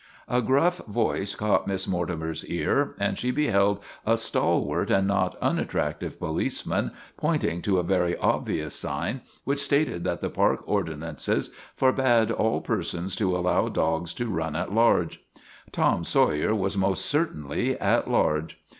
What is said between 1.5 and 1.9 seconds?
Miss